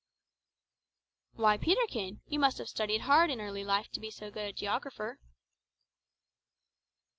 "Why, 1.33 1.57
Peterkin, 1.57 2.21
you 2.25 2.39
must 2.39 2.57
have 2.57 2.67
studied 2.67 3.01
hard 3.01 3.29
in 3.29 3.39
early 3.39 3.63
life 3.63 3.89
to 3.91 3.99
be 3.99 4.09
so 4.09 4.31
good 4.31 4.47
a 4.49 4.53
geographer." 4.53 5.19